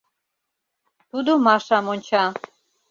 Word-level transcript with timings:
Тудо 1.09 1.31
Машам 1.45 1.85
онча. 1.93 2.23